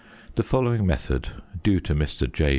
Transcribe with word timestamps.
The 0.33 0.41
following 0.41 0.87
method 0.87 1.27
due 1.61 1.79
to 1.81 1.93
Mr. 1.93 2.21
J. 2.33 2.49